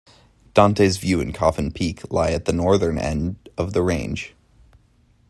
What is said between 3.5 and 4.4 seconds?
of the range.